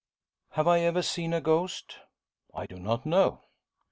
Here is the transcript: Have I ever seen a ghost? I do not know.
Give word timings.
Have 0.53 0.67
I 0.67 0.79
ever 0.79 1.03
seen 1.03 1.31
a 1.31 1.39
ghost? 1.39 1.99
I 2.55 2.65
do 2.65 2.79
not 2.79 3.05
know. 3.05 3.43